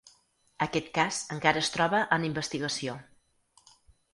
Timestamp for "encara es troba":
1.35-1.99